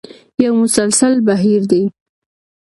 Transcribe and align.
یو 0.43 0.53
مسلسل 0.63 1.13
بهیر 1.27 1.61
دی. 1.71 1.83